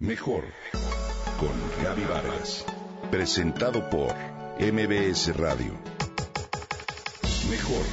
[0.00, 0.44] Mejor
[1.40, 1.50] con
[1.82, 2.64] Gaby Vargas.
[3.10, 4.14] Presentado por
[4.60, 5.72] MBS Radio.
[7.50, 7.84] Mejor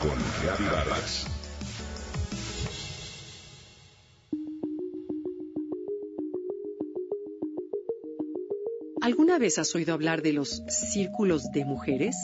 [0.00, 1.26] con Gaby Vargas.
[9.02, 12.14] ¿Alguna vez has oído hablar de los círculos de mujeres?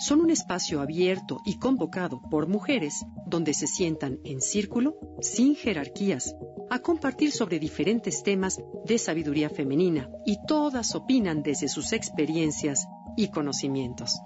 [0.00, 6.34] Son un espacio abierto y convocado por mujeres donde se sientan en círculo, sin jerarquías,
[6.70, 13.28] a compartir sobre diferentes temas de sabiduría femenina y todas opinan desde sus experiencias y
[13.28, 14.18] conocimientos.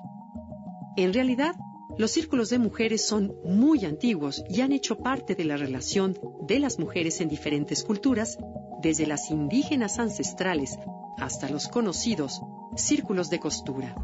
[0.97, 1.55] En realidad,
[1.99, 6.59] los círculos de mujeres son muy antiguos y han hecho parte de la relación de
[6.59, 8.39] las mujeres en diferentes culturas,
[8.83, 10.79] desde las indígenas ancestrales
[11.19, 12.41] hasta los conocidos
[12.77, 13.95] círculos de costura.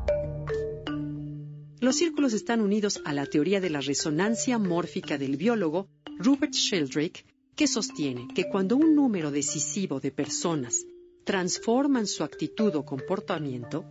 [1.81, 7.25] Los círculos están unidos a la teoría de la resonancia mórfica del biólogo Rupert Sheldrake,
[7.57, 10.85] que sostiene que cuando un número decisivo de personas
[11.25, 13.85] transforman su actitud o comportamiento,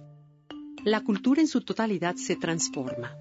[0.86, 3.18] la cultura en su totalidad se transforma.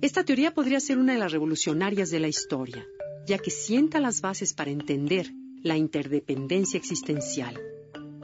[0.00, 2.86] Esta teoría podría ser una de las revolucionarias de la historia,
[3.26, 5.30] ya que sienta las bases para entender
[5.62, 7.60] la interdependencia existencial.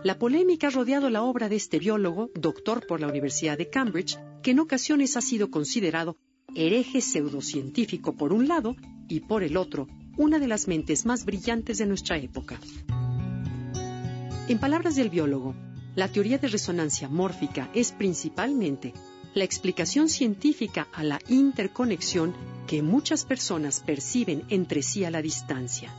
[0.03, 4.19] La polémica ha rodeado la obra de este biólogo, doctor por la Universidad de Cambridge,
[4.43, 6.17] que en ocasiones ha sido considerado
[6.55, 8.75] hereje pseudocientífico por un lado
[9.09, 12.59] y por el otro una de las mentes más brillantes de nuestra época.
[14.49, 15.55] En palabras del biólogo,
[15.95, 18.95] la teoría de resonancia mórfica es principalmente
[19.35, 22.35] la explicación científica a la interconexión
[22.67, 25.93] que muchas personas perciben entre sí a la distancia.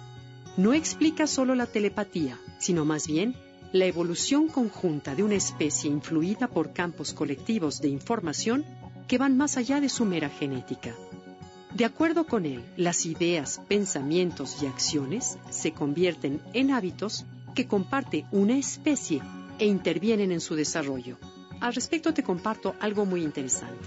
[0.57, 3.35] No explica solo la telepatía, sino más bien
[3.73, 8.65] la evolución conjunta de una especie influida por campos colectivos de información
[9.07, 10.95] que van más allá de su mera genética.
[11.73, 18.25] De acuerdo con él, las ideas, pensamientos y acciones se convierten en hábitos que comparte
[18.31, 19.21] una especie
[19.59, 21.17] e intervienen en su desarrollo.
[21.59, 23.85] Al respecto te comparto algo muy interesante.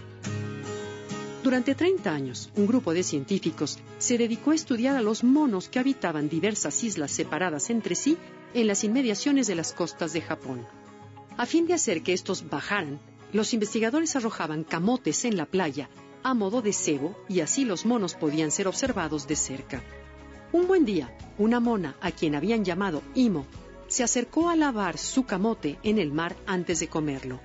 [1.42, 5.78] Durante 30 años, un grupo de científicos se dedicó a estudiar a los monos que
[5.78, 8.18] habitaban diversas islas separadas entre sí
[8.52, 10.66] en las inmediaciones de las costas de Japón.
[11.38, 13.00] A fin de hacer que estos bajaran,
[13.32, 15.88] los investigadores arrojaban camotes en la playa
[16.22, 19.82] a modo de cebo y así los monos podían ser observados de cerca.
[20.52, 23.46] Un buen día, una mona, a quien habían llamado Imo,
[23.88, 27.40] se acercó a lavar su camote en el mar antes de comerlo.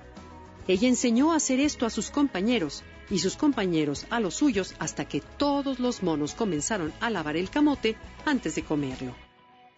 [0.68, 5.06] Ella enseñó a hacer esto a sus compañeros y sus compañeros a los suyos hasta
[5.06, 9.14] que todos los monos comenzaron a lavar el camote antes de comerlo.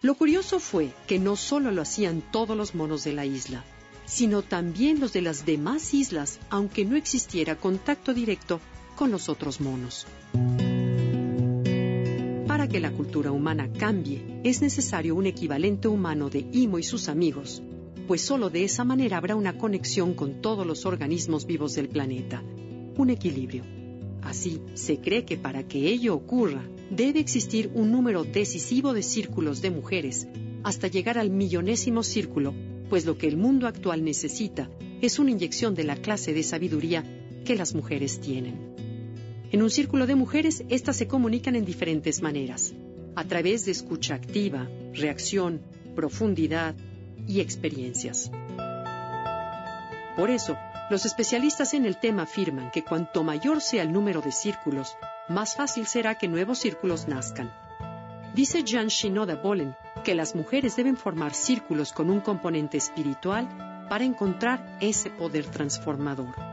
[0.01, 3.63] Lo curioso fue que no solo lo hacían todos los monos de la isla,
[4.05, 8.59] sino también los de las demás islas, aunque no existiera contacto directo
[8.99, 10.05] con los otros monos.
[12.45, 17.07] Para que la cultura humana cambie, es necesario un equivalente humano de Imo y sus
[17.07, 17.63] amigos,
[18.09, 22.43] pues solo de esa manera habrá una conexión con todos los organismos vivos del planeta,
[22.97, 23.63] un equilibrio.
[24.21, 29.61] Así, se cree que para que ello ocurra, debe existir un número decisivo de círculos
[29.61, 30.27] de mujeres,
[30.63, 32.53] hasta llegar al millonésimo círculo,
[32.89, 34.69] pues lo que el mundo actual necesita
[35.01, 37.05] es una inyección de la clase de sabiduría
[37.45, 38.68] que las mujeres tienen.
[39.51, 42.73] En un círculo de mujeres, éstas se comunican en diferentes maneras,
[43.15, 45.61] a través de escucha activa, reacción,
[45.95, 46.75] profundidad
[47.27, 48.29] y experiencias.
[50.15, 50.55] Por eso,
[50.91, 54.95] los especialistas en el tema afirman que cuanto mayor sea el número de círculos,
[55.29, 57.51] más fácil será que nuevos círculos nazcan.
[58.35, 64.03] Dice Jan Shinoda Bolen que las mujeres deben formar círculos con un componente espiritual para
[64.03, 66.48] encontrar ese poder transformador.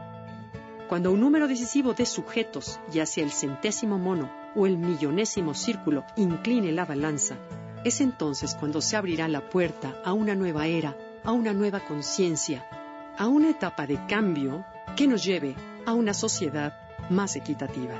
[0.88, 6.04] Cuando un número decisivo de sujetos, ya sea el centésimo mono o el millonésimo círculo,
[6.14, 7.36] incline la balanza,
[7.84, 12.64] es entonces cuando se abrirá la puerta a una nueva era, a una nueva conciencia,
[13.18, 14.64] a una etapa de cambio
[14.96, 16.72] que nos lleve a una sociedad
[17.10, 17.94] más equitativa.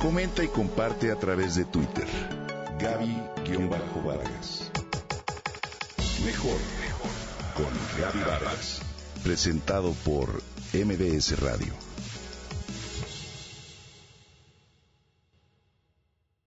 [0.00, 2.06] Comenta y comparte a través de Twitter.
[2.78, 4.72] Gaby-Vargas.
[6.24, 6.58] Mejor
[7.54, 8.80] con Gaby Vargas.
[9.24, 10.42] Presentado por
[10.72, 11.91] MBS Radio.